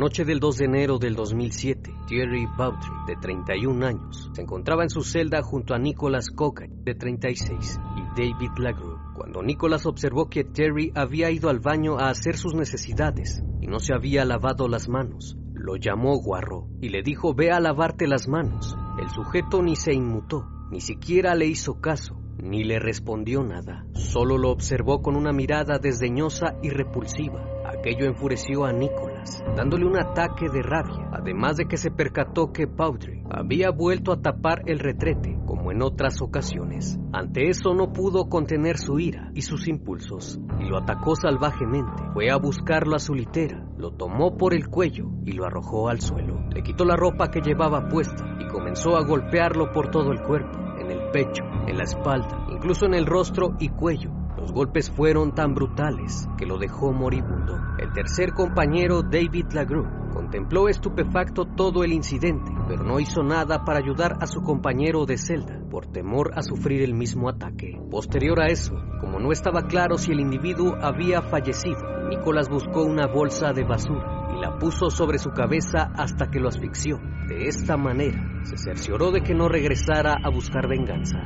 [0.00, 4.88] Noche del 2 de enero del 2007, Thierry Bautry, de 31 años, se encontraba en
[4.88, 10.42] su celda junto a Nicolas Coca, de 36, y David Lagrue, cuando Nicolas observó que
[10.42, 14.88] Terry había ido al baño a hacer sus necesidades y no se había lavado las
[14.88, 15.36] manos.
[15.52, 18.74] Lo llamó guarro y le dijo ve a lavarte las manos.
[18.98, 23.84] El sujeto ni se inmutó, ni siquiera le hizo caso, ni le respondió nada.
[23.92, 27.44] Solo lo observó con una mirada desdeñosa y repulsiva.
[27.66, 29.09] Aquello enfureció a Nicholas,
[29.56, 34.20] dándole un ataque de rabia, además de que se percató que Baudry había vuelto a
[34.20, 36.98] tapar el retrete, como en otras ocasiones.
[37.12, 42.02] Ante eso no pudo contener su ira y sus impulsos, y lo atacó salvajemente.
[42.12, 46.00] Fue a buscarlo a su litera, lo tomó por el cuello y lo arrojó al
[46.00, 46.40] suelo.
[46.50, 50.58] Le quitó la ropa que llevaba puesta y comenzó a golpearlo por todo el cuerpo,
[50.78, 54.19] en el pecho, en la espalda, incluso en el rostro y cuello.
[54.50, 57.56] Los golpes fueron tan brutales que lo dejó moribundo.
[57.78, 63.78] El tercer compañero, David Lagrue, contempló estupefacto todo el incidente, pero no hizo nada para
[63.78, 67.80] ayudar a su compañero de celda, por temor a sufrir el mismo ataque.
[67.92, 73.06] Posterior a eso, como no estaba claro si el individuo había fallecido, Nicolás buscó una
[73.06, 76.98] bolsa de basura y la puso sobre su cabeza hasta que lo asfixió.
[77.28, 81.20] De esta manera, se cercioró de que no regresara a buscar venganza.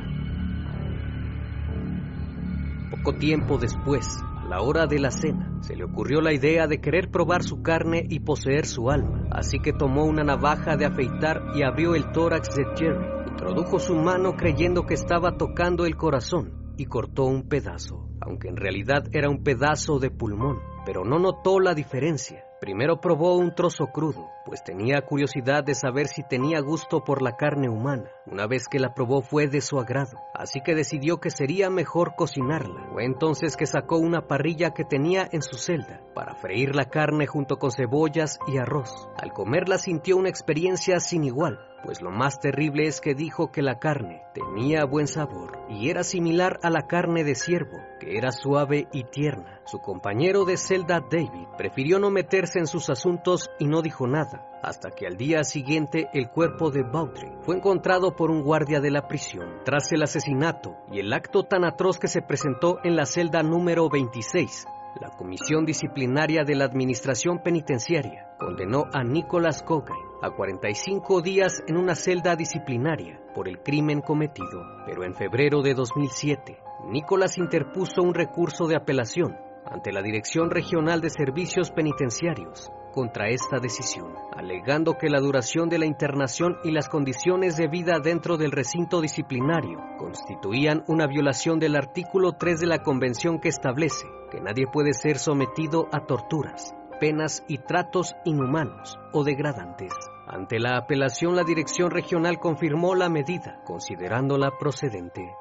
[3.05, 6.81] Poco tiempo después, a la hora de la cena, se le ocurrió la idea de
[6.81, 11.43] querer probar su carne y poseer su alma, así que tomó una navaja de afeitar
[11.53, 13.05] y abrió el tórax de Jerry.
[13.29, 18.57] Introdujo su mano creyendo que estaba tocando el corazón y cortó un pedazo, aunque en
[18.57, 22.44] realidad era un pedazo de pulmón, pero no notó la diferencia.
[22.65, 27.37] Primero probó un trozo crudo, pues tenía curiosidad de saber si tenía gusto por la
[27.37, 28.09] carne humana.
[28.25, 32.15] Una vez que la probó fue de su agrado, así que decidió que sería mejor
[32.15, 32.89] cocinarla.
[32.91, 37.27] Fue entonces que sacó una parrilla que tenía en su celda para freír la carne
[37.27, 38.89] junto con cebollas y arroz.
[39.15, 41.59] Al comerla sintió una experiencia sin igual.
[41.85, 46.03] Pues lo más terrible es que dijo que la carne tenía buen sabor y era
[46.03, 49.61] similar a la carne de ciervo, que era suave y tierna.
[49.65, 54.49] Su compañero de celda David prefirió no meterse en sus asuntos y no dijo nada,
[54.63, 58.89] hasta que al día siguiente el cuerpo de Bautry fue encontrado por un guardia de
[58.89, 59.59] la prisión.
[59.63, 63.89] Tras el asesinato y el acto tan atroz que se presentó en la celda número
[63.89, 64.65] 26,
[64.99, 71.77] la Comisión Disciplinaria de la Administración Penitenciaria condenó a Nicholas Cocaine a 45 días en
[71.77, 76.57] una celda disciplinaria por el crimen cometido, pero en febrero de 2007,
[76.87, 79.35] Nicholas interpuso un recurso de apelación
[79.65, 85.79] ante la Dirección Regional de Servicios Penitenciarios contra esta decisión, alegando que la duración de
[85.79, 91.75] la internación y las condiciones de vida dentro del recinto disciplinario constituían una violación del
[91.75, 97.43] artículo 3 de la Convención que establece que nadie puede ser sometido a torturas, penas
[97.47, 99.93] y tratos inhumanos o degradantes.
[100.27, 105.35] Ante la apelación, la Dirección Regional confirmó la medida, considerándola procedente.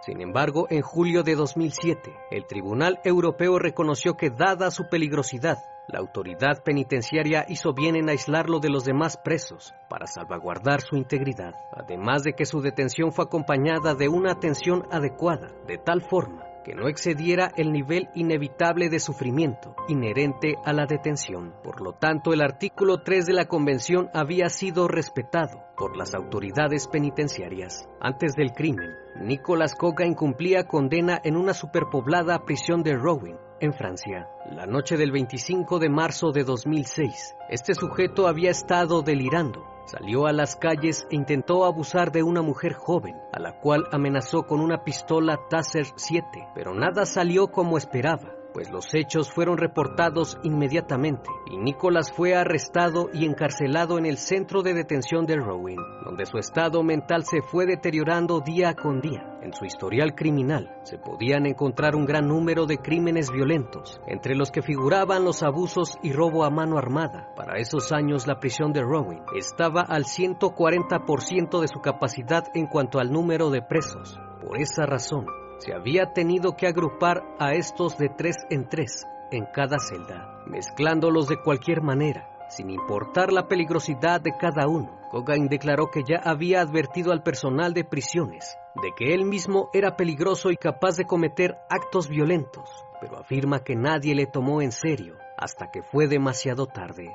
[0.00, 6.00] Sin embargo, en julio de 2007, el Tribunal Europeo reconoció que, dada su peligrosidad, la
[6.00, 12.24] autoridad penitenciaria hizo bien en aislarlo de los demás presos para salvaguardar su integridad, además
[12.24, 16.88] de que su detención fue acompañada de una atención adecuada, de tal forma que no
[16.88, 21.54] excediera el nivel inevitable de sufrimiento inherente a la detención.
[21.62, 26.86] Por lo tanto, el artículo 3 de la Convención había sido respetado por las autoridades
[26.88, 27.88] penitenciarias.
[28.00, 34.28] Antes del crimen, Nicolas Coga incumplía condena en una superpoblada prisión de Rowan, en Francia.
[34.50, 40.32] La noche del 25 de marzo de 2006, este sujeto había estado delirando Salió a
[40.32, 44.84] las calles e intentó abusar de una mujer joven, a la cual amenazó con una
[44.84, 51.56] pistola Taser 7, pero nada salió como esperaba pues los hechos fueron reportados inmediatamente y
[51.58, 56.82] Nicolás fue arrestado y encarcelado en el centro de detención de Rowan, donde su estado
[56.82, 59.28] mental se fue deteriorando día con día.
[59.42, 64.50] En su historial criminal se podían encontrar un gran número de crímenes violentos, entre los
[64.50, 67.32] que figuraban los abusos y robo a mano armada.
[67.34, 73.00] Para esos años la prisión de Rowan estaba al 140% de su capacidad en cuanto
[73.00, 74.18] al número de presos.
[74.40, 75.26] Por esa razón,
[75.64, 81.28] se había tenido que agrupar a estos de tres en tres en cada celda, mezclándolos
[81.28, 84.98] de cualquier manera, sin importar la peligrosidad de cada uno.
[85.10, 89.96] Cogain declaró que ya había advertido al personal de prisiones de que él mismo era
[89.96, 92.68] peligroso y capaz de cometer actos violentos,
[93.00, 97.14] pero afirma que nadie le tomó en serio hasta que fue demasiado tarde.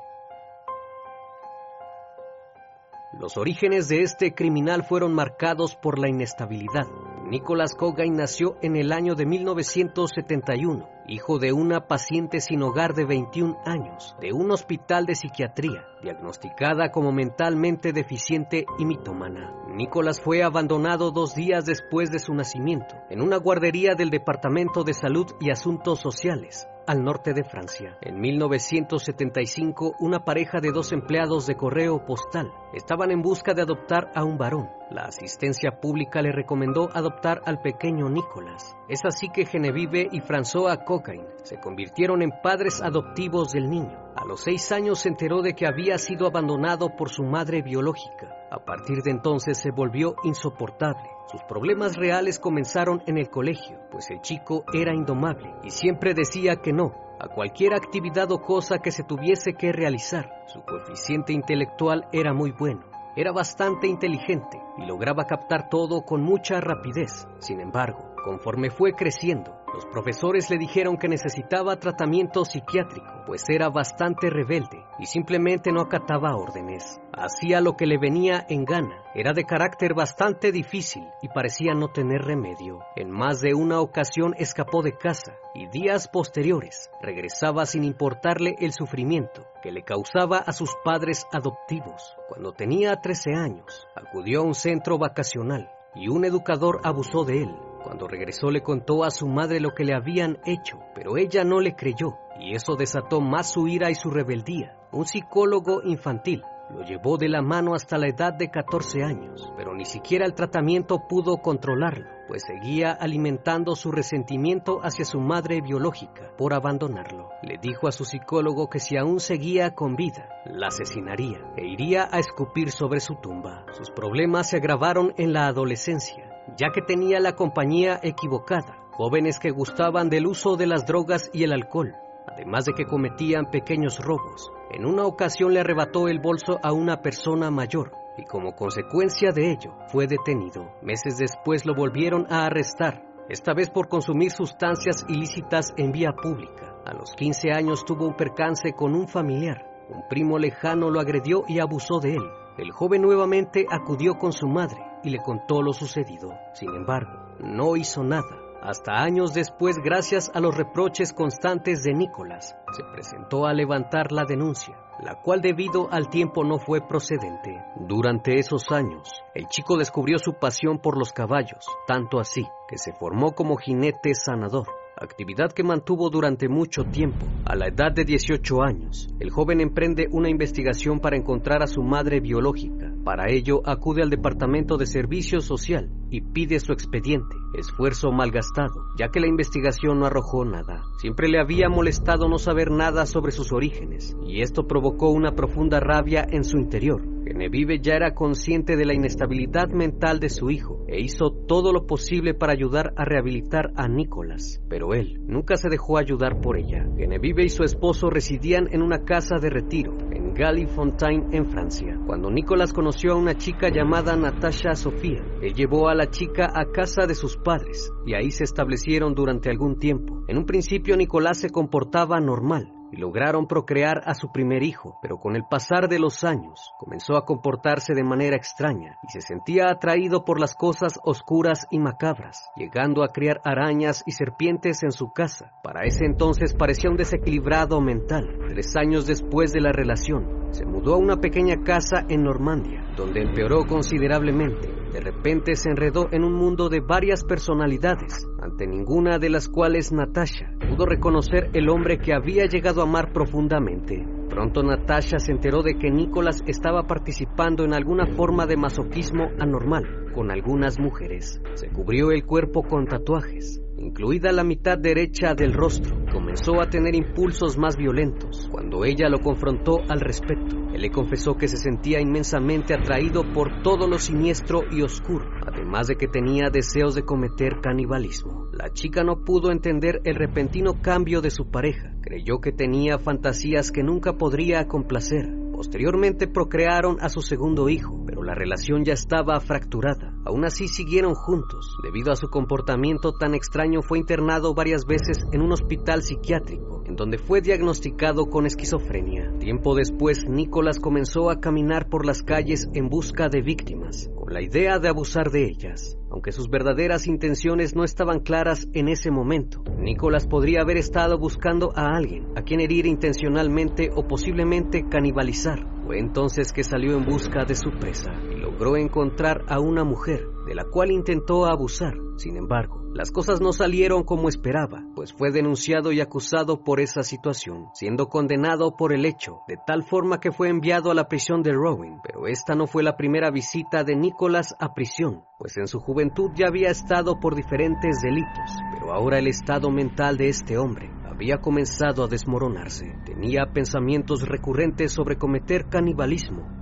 [3.18, 6.86] Los orígenes de este criminal fueron marcados por la inestabilidad,
[7.30, 13.04] Nicolás Cogain nació en el año de 1971, hijo de una paciente sin hogar de
[13.04, 19.52] 21 años, de un hospital de psiquiatría, diagnosticada como mentalmente deficiente y mitómana.
[19.68, 24.94] Nicolás fue abandonado dos días después de su nacimiento, en una guardería del Departamento de
[24.94, 27.98] Salud y Asuntos Sociales, al norte de Francia.
[28.00, 34.10] En 1975, una pareja de dos empleados de correo postal estaban en busca de adoptar
[34.14, 34.70] a un varón.
[34.90, 38.74] La asistencia pública le recomendó adoptar al pequeño Nicolás.
[38.88, 43.98] Es así que Genevieve y François Cocaine se convirtieron en padres adoptivos del niño.
[44.16, 48.34] A los seis años se enteró de que había sido abandonado por su madre biológica.
[48.50, 51.17] A partir de entonces se volvió insoportable.
[51.30, 56.56] Sus problemas reales comenzaron en el colegio, pues el chico era indomable y siempre decía
[56.56, 60.30] que no a cualquier actividad o cosa que se tuviese que realizar.
[60.46, 62.80] Su coeficiente intelectual era muy bueno,
[63.14, 67.26] era bastante inteligente y lograba captar todo con mucha rapidez.
[67.40, 73.70] Sin embargo, conforme fue creciendo, los profesores le dijeron que necesitaba tratamiento psiquiátrico, pues era
[73.70, 77.00] bastante rebelde y simplemente no acataba órdenes.
[77.14, 79.02] Hacía lo que le venía en gana.
[79.14, 82.80] Era de carácter bastante difícil y parecía no tener remedio.
[82.96, 88.72] En más de una ocasión escapó de casa y días posteriores regresaba sin importarle el
[88.74, 92.14] sufrimiento que le causaba a sus padres adoptivos.
[92.28, 97.67] Cuando tenía 13 años, acudió a un centro vacacional y un educador abusó de él
[97.88, 101.58] cuando regresó le contó a su madre lo que le habían hecho, pero ella no
[101.58, 104.76] le creyó, y eso desató más su ira y su rebeldía.
[104.92, 109.74] Un psicólogo infantil lo llevó de la mano hasta la edad de 14 años, pero
[109.74, 116.30] ni siquiera el tratamiento pudo controlarlo, pues seguía alimentando su resentimiento hacia su madre biológica
[116.36, 117.30] por abandonarlo.
[117.42, 122.06] Le dijo a su psicólogo que si aún seguía con vida, la asesinaría e iría
[122.12, 123.64] a escupir sobre su tumba.
[123.72, 126.27] Sus problemas se agravaron en la adolescencia
[126.58, 131.44] ya que tenía la compañía equivocada, jóvenes que gustaban del uso de las drogas y
[131.44, 131.94] el alcohol,
[132.26, 137.00] además de que cometían pequeños robos En una ocasión le arrebató el bolso a una
[137.00, 140.72] persona mayor y como consecuencia de ello fue detenido.
[140.82, 146.74] Meses después lo volvieron a arrestar, esta vez por consumir sustancias ilícitas en vía pública.
[146.84, 149.64] A los 15 años tuvo un percance con un familiar.
[149.88, 152.24] Un primo lejano lo agredió y abusó de él.
[152.58, 156.32] El joven nuevamente acudió con su madre y le contó lo sucedido.
[156.54, 158.48] Sin embargo, no hizo nada.
[158.60, 164.24] Hasta años después, gracias a los reproches constantes de Nicolás, se presentó a levantar la
[164.24, 167.62] denuncia, la cual debido al tiempo no fue procedente.
[167.76, 172.92] Durante esos años, el chico descubrió su pasión por los caballos, tanto así que se
[172.92, 174.66] formó como jinete sanador
[175.00, 177.26] actividad que mantuvo durante mucho tiempo.
[177.44, 181.82] A la edad de 18 años, el joven emprende una investigación para encontrar a su
[181.82, 182.87] madre biológica.
[183.08, 189.08] Para ello, acude al Departamento de Servicio Social y pide su expediente, esfuerzo malgastado, ya
[189.08, 190.82] que la investigación no arrojó nada.
[191.00, 195.80] Siempre le había molestado no saber nada sobre sus orígenes, y esto provocó una profunda
[195.80, 197.00] rabia en su interior.
[197.24, 201.86] Genevieve ya era consciente de la inestabilidad mental de su hijo e hizo todo lo
[201.86, 206.86] posible para ayudar a rehabilitar a Nicolás, pero él nunca se dejó ayudar por ella.
[206.96, 209.96] Genevieve y su esposo residían en una casa de retiro
[210.38, 215.24] en Gallifontaine, en Francia, cuando Nicolás conoció a una chica llamada Natasha Sofía.
[215.42, 219.50] Él llevó a la chica a casa de sus padres y ahí se establecieron durante
[219.50, 220.22] algún tiempo.
[220.28, 225.18] En un principio Nicolás se comportaba normal, y lograron procrear a su primer hijo, pero
[225.18, 229.70] con el pasar de los años comenzó a comportarse de manera extraña y se sentía
[229.70, 235.12] atraído por las cosas oscuras y macabras, llegando a criar arañas y serpientes en su
[235.12, 235.52] casa.
[235.62, 238.38] Para ese entonces parecía un desequilibrado mental.
[238.48, 243.22] Tres años después de la relación, se mudó a una pequeña casa en Normandía, donde
[243.22, 244.68] empeoró considerablemente.
[244.92, 249.92] De repente se enredó en un mundo de varias personalidades, ante ninguna de las cuales
[249.92, 254.06] Natasha pudo reconocer el hombre que había llegado a amar profundamente.
[254.30, 260.12] Pronto Natasha se enteró de que Nicholas estaba participando en alguna forma de masoquismo anormal
[260.14, 261.40] con algunas mujeres.
[261.54, 265.96] Se cubrió el cuerpo con tatuajes, incluida la mitad derecha del rostro.
[266.12, 270.56] Comenzó a tener impulsos más violentos cuando ella lo confrontó al respecto.
[270.74, 275.86] Él le confesó que se sentía inmensamente atraído por todo lo siniestro y oscuro, además
[275.86, 278.46] de que tenía deseos de cometer canibalismo.
[278.52, 281.94] La chica no pudo entender el repentino cambio de su pareja.
[282.02, 285.47] Creyó que tenía fantasías que nunca podría complacer.
[285.58, 290.14] Posteriormente procrearon a su segundo hijo, pero la relación ya estaba fracturada.
[290.24, 291.76] Aún así siguieron juntos.
[291.82, 296.96] Debido a su comportamiento tan extraño fue internado varias veces en un hospital psiquiátrico, en
[296.96, 299.30] donde fue diagnosticado con esquizofrenia.
[299.38, 304.42] Tiempo después, Nicolás comenzó a caminar por las calles en busca de víctimas, con la
[304.42, 305.96] idea de abusar de ellas.
[306.10, 311.72] Aunque sus verdaderas intenciones no estaban claras en ese momento, Nicolás podría haber estado buscando
[311.76, 315.66] a alguien a quien herir intencionalmente o posiblemente canibalizar.
[315.84, 320.37] Fue entonces que salió en busca de su presa y logró encontrar a una mujer
[320.48, 321.94] de la cual intentó abusar.
[322.16, 327.02] Sin embargo, las cosas no salieron como esperaba, pues fue denunciado y acusado por esa
[327.02, 331.42] situación, siendo condenado por el hecho, de tal forma que fue enviado a la prisión
[331.42, 332.00] de Rowan.
[332.02, 336.30] Pero esta no fue la primera visita de Nicholas a prisión, pues en su juventud
[336.34, 341.38] ya había estado por diferentes delitos, pero ahora el estado mental de este hombre había
[341.42, 342.96] comenzado a desmoronarse.
[343.04, 346.57] Tenía pensamientos recurrentes sobre cometer canibalismo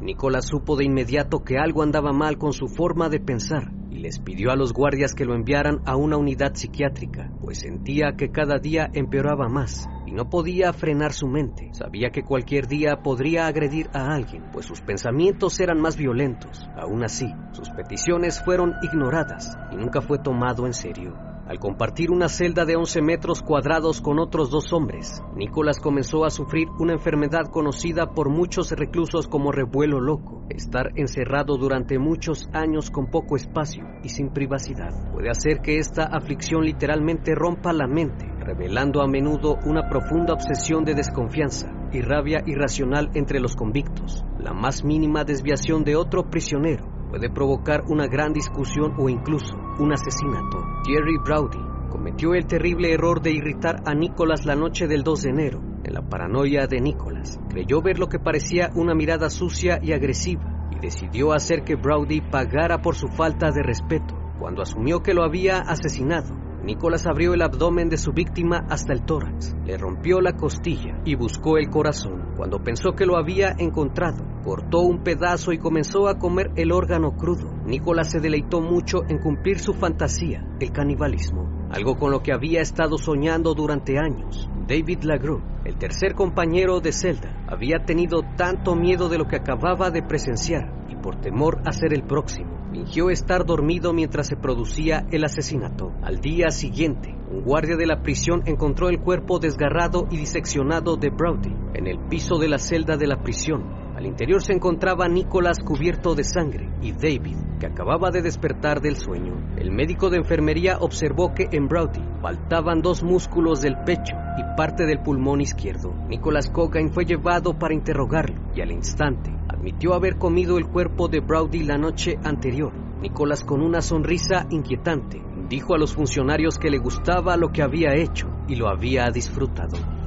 [0.00, 4.20] Nicolás supo de inmediato que algo andaba mal con su forma de pensar y les
[4.20, 8.58] pidió a los guardias que lo enviaran a una unidad psiquiátrica, pues sentía que cada
[8.58, 11.70] día empeoraba más y no podía frenar su mente.
[11.72, 16.68] Sabía que cualquier día podría agredir a alguien, pues sus pensamientos eran más violentos.
[16.76, 21.27] Aún así, sus peticiones fueron ignoradas y nunca fue tomado en serio.
[21.48, 26.30] Al compartir una celda de 11 metros cuadrados con otros dos hombres, Nicolás comenzó a
[26.30, 30.44] sufrir una enfermedad conocida por muchos reclusos como revuelo loco.
[30.50, 36.04] Estar encerrado durante muchos años con poco espacio y sin privacidad puede hacer que esta
[36.04, 42.42] aflicción literalmente rompa la mente, revelando a menudo una profunda obsesión de desconfianza y rabia
[42.44, 44.22] irracional entre los convictos.
[44.38, 49.92] La más mínima desviación de otro prisionero puede provocar una gran discusión o incluso un
[49.92, 50.64] asesinato.
[50.86, 51.58] Jerry Browdy
[51.90, 55.62] cometió el terrible error de irritar a Nicholas la noche del 2 de enero.
[55.84, 60.68] En la paranoia de Nicholas, creyó ver lo que parecía una mirada sucia y agresiva
[60.70, 64.14] y decidió hacer que Browdy pagara por su falta de respeto.
[64.38, 69.02] Cuando asumió que lo había asesinado, Nicholas abrió el abdomen de su víctima hasta el
[69.02, 72.34] tórax, le rompió la costilla y buscó el corazón.
[72.36, 77.16] Cuando pensó que lo había encontrado, cortó un pedazo y comenzó a comer el órgano
[77.16, 77.50] crudo.
[77.64, 81.48] Nicolás se deleitó mucho en cumplir su fantasía, el canibalismo.
[81.70, 84.48] algo con lo que había estado soñando durante años.
[84.66, 89.90] David Lagrue, el tercer compañero de celda, había tenido tanto miedo de lo que acababa
[89.90, 95.06] de presenciar y por temor a ser el próximo, fingió estar dormido mientras se producía
[95.10, 95.92] el asesinato.
[96.02, 101.10] Al día siguiente, un guardia de la prisión encontró el cuerpo desgarrado y diseccionado de
[101.10, 103.87] Brody en el piso de la celda de la prisión.
[103.98, 108.94] Al interior se encontraba Nicholas cubierto de sangre y David, que acababa de despertar del
[108.94, 109.34] sueño.
[109.56, 114.86] El médico de enfermería observó que en Brody faltaban dos músculos del pecho y parte
[114.86, 115.92] del pulmón izquierdo.
[116.06, 121.18] Nicholas Cocaine fue llevado para interrogarlo y al instante admitió haber comido el cuerpo de
[121.18, 122.72] Brody la noche anterior.
[123.00, 127.96] Nicholas con una sonrisa inquietante dijo a los funcionarios que le gustaba lo que había
[127.96, 129.97] hecho y lo había disfrutado.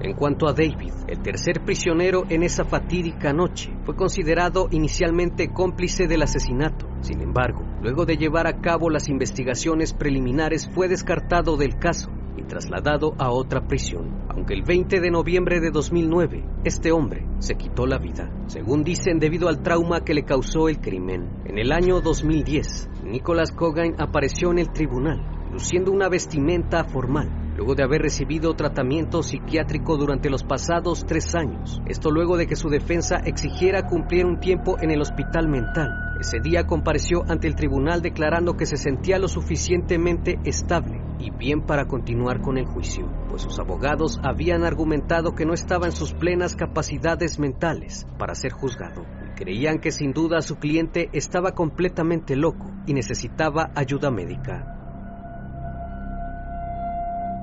[0.00, 6.06] En cuanto a David, el tercer prisionero en esa fatídica noche, fue considerado inicialmente cómplice
[6.06, 6.86] del asesinato.
[7.00, 12.42] Sin embargo, luego de llevar a cabo las investigaciones preliminares, fue descartado del caso y
[12.42, 17.86] trasladado a otra prisión, aunque el 20 de noviembre de 2009 este hombre se quitó
[17.86, 21.30] la vida, según dicen debido al trauma que le causó el crimen.
[21.46, 27.74] En el año 2010, Nicholas Cogain apareció en el tribunal, luciendo una vestimenta formal luego
[27.74, 31.80] de haber recibido tratamiento psiquiátrico durante los pasados tres años.
[31.86, 35.88] Esto luego de que su defensa exigiera cumplir un tiempo en el hospital mental.
[36.20, 41.62] Ese día compareció ante el tribunal declarando que se sentía lo suficientemente estable y bien
[41.62, 46.12] para continuar con el juicio, pues sus abogados habían argumentado que no estaba en sus
[46.12, 49.04] plenas capacidades mentales para ser juzgado.
[49.34, 54.75] Creían que sin duda su cliente estaba completamente loco y necesitaba ayuda médica.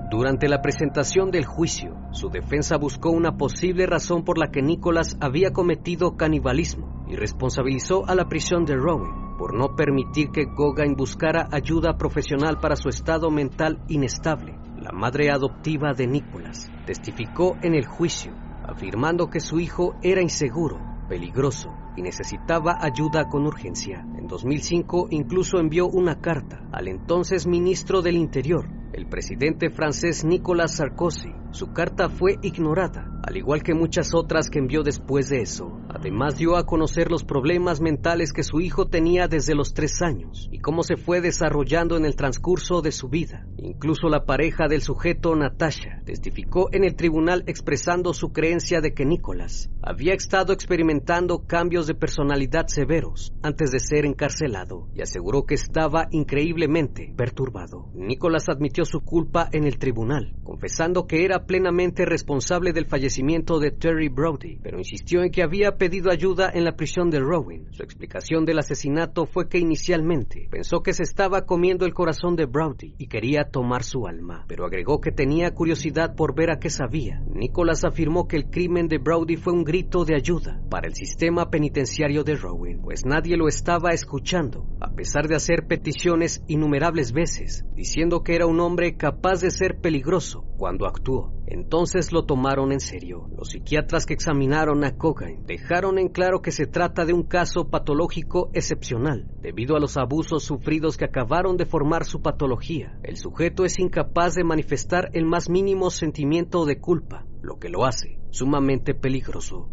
[0.09, 5.17] Durante la presentación del juicio, su defensa buscó una posible razón por la que Nicholas
[5.19, 10.95] había cometido canibalismo y responsabilizó a la prisión de Rowan por no permitir que Gogain
[10.95, 14.55] buscara ayuda profesional para su estado mental inestable.
[14.77, 18.33] La madre adoptiva de Nicholas testificó en el juicio,
[18.63, 20.79] afirmando que su hijo era inseguro,
[21.09, 24.05] peligroso y necesitaba ayuda con urgencia.
[24.17, 30.75] En 2005 incluso envió una carta al entonces ministro del Interior, el presidente francés Nicolas
[30.75, 31.33] Sarkozy.
[31.51, 35.82] Su carta fue ignorada, al igual que muchas otras que envió después de eso.
[35.93, 40.49] Además dio a conocer los problemas mentales que su hijo tenía desde los tres años
[40.51, 43.45] y cómo se fue desarrollando en el transcurso de su vida.
[43.57, 49.05] Incluso la pareja del sujeto, Natasha, testificó en el tribunal expresando su creencia de que
[49.05, 55.55] Nicolas había estado experimentando cambios de personalidad severos antes de ser encarcelado y aseguró que
[55.55, 57.89] estaba increíblemente perturbado.
[57.93, 63.71] Nicolas admitió su culpa en el tribunal, confesando que era plenamente responsable del fallecimiento de
[63.71, 67.67] Terry Brody, pero insistió en que había pedido ayuda en la prisión de Rowan.
[67.71, 72.45] Su explicación del asesinato fue que inicialmente pensó que se estaba comiendo el corazón de
[72.45, 76.69] Brody y quería tomar su alma, pero agregó que tenía curiosidad por ver a qué
[76.69, 77.23] sabía.
[77.33, 81.49] Nicholas afirmó que el crimen de Brody fue un grito de ayuda para el sistema
[81.49, 87.65] penitenciario de Rowan, pues nadie lo estaba escuchando, a pesar de hacer peticiones innumerables veces,
[87.75, 91.31] diciendo que era un hombre capaz de ser peligroso cuando actuó.
[91.45, 93.29] Entonces lo tomaron en serio.
[93.37, 97.69] Los psiquiatras que examinaron a Cocaine dejaron en claro que se trata de un caso
[97.69, 102.97] patológico excepcional, debido a los abusos sufridos que acabaron de formar su patología.
[103.03, 107.85] El sujeto es incapaz de manifestar el más mínimo sentimiento de culpa, lo que lo
[107.85, 109.69] hace sumamente peligroso.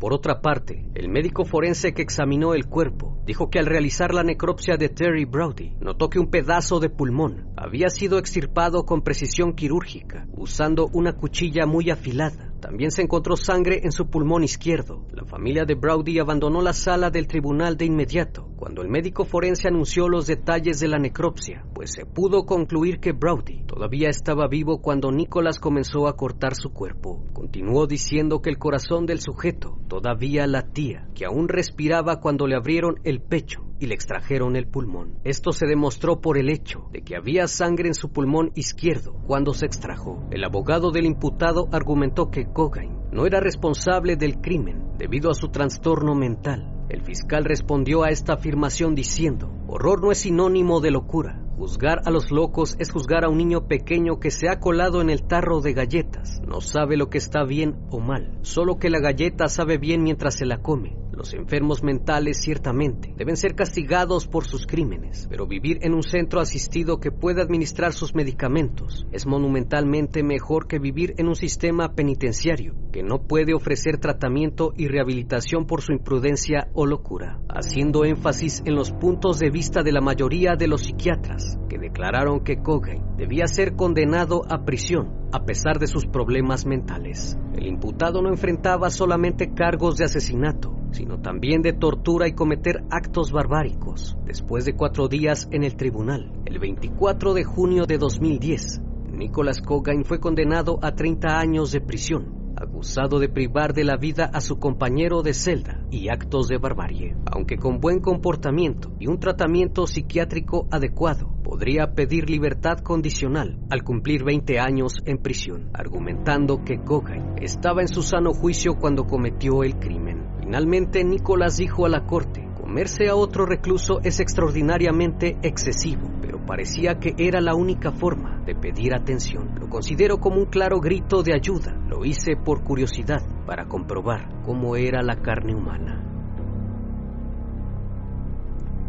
[0.00, 4.22] Por otra parte, el médico forense que examinó el cuerpo dijo que al realizar la
[4.22, 9.52] necropsia de Terry Brody, notó que un pedazo de pulmón había sido extirpado con precisión
[9.52, 12.49] quirúrgica, usando una cuchilla muy afilada.
[12.60, 15.06] También se encontró sangre en su pulmón izquierdo.
[15.12, 19.68] La familia de Brody abandonó la sala del tribunal de inmediato cuando el médico forense
[19.68, 24.82] anunció los detalles de la necropsia, pues se pudo concluir que Brody todavía estaba vivo
[24.82, 27.24] cuando Nicholas comenzó a cortar su cuerpo.
[27.32, 33.00] Continuó diciendo que el corazón del sujeto todavía latía, que aún respiraba cuando le abrieron
[33.02, 35.18] el pecho y le extrajeron el pulmón.
[35.24, 39.54] Esto se demostró por el hecho de que había sangre en su pulmón izquierdo cuando
[39.54, 40.28] se extrajo.
[40.30, 45.48] El abogado del imputado argumentó que Cogain no era responsable del crimen debido a su
[45.48, 46.76] trastorno mental.
[46.90, 51.40] El fiscal respondió a esta afirmación diciendo, horror no es sinónimo de locura.
[51.56, 55.10] Juzgar a los locos es juzgar a un niño pequeño que se ha colado en
[55.10, 56.40] el tarro de galletas.
[56.46, 60.34] No sabe lo que está bien o mal, solo que la galleta sabe bien mientras
[60.34, 60.96] se la come.
[61.20, 66.40] Los enfermos mentales ciertamente deben ser castigados por sus crímenes, pero vivir en un centro
[66.40, 72.74] asistido que puede administrar sus medicamentos es monumentalmente mejor que vivir en un sistema penitenciario
[72.90, 78.74] que no puede ofrecer tratamiento y rehabilitación por su imprudencia o locura, haciendo énfasis en
[78.74, 83.46] los puntos de vista de la mayoría de los psiquiatras que declararon que Cogain debía
[83.46, 87.36] ser condenado a prisión a pesar de sus problemas mentales.
[87.54, 93.32] El imputado no enfrentaba solamente cargos de asesinato, sino también de tortura y cometer actos
[93.32, 94.16] barbáricos.
[94.24, 98.80] Después de cuatro días en el tribunal, el 24 de junio de 2010,
[99.12, 104.30] Nicholas Cogain fue condenado a 30 años de prisión acusado de privar de la vida
[104.32, 107.16] a su compañero de celda y actos de barbarie.
[107.26, 114.24] Aunque con buen comportamiento y un tratamiento psiquiátrico adecuado, podría pedir libertad condicional al cumplir
[114.24, 119.78] 20 años en prisión, argumentando que Kogai estaba en su sano juicio cuando cometió el
[119.78, 120.28] crimen.
[120.38, 126.20] Finalmente, Nicolás dijo a la corte, comerse a otro recluso es extraordinariamente excesivo
[126.50, 129.54] parecía que era la única forma de pedir atención.
[129.60, 131.72] Lo considero como un claro grito de ayuda.
[132.00, 136.02] Lo hice por curiosidad, para comprobar cómo era la carne humana.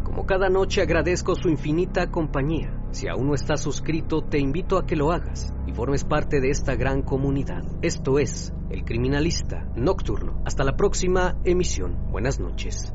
[0.02, 2.74] Como cada noche agradezco su infinita compañía.
[2.90, 6.48] Si aún no estás suscrito, te invito a que lo hagas y formes parte de
[6.48, 7.62] esta gran comunidad.
[7.82, 10.40] Esto es El Criminalista Nocturno.
[10.46, 12.10] Hasta la próxima emisión.
[12.10, 12.94] Buenas noches.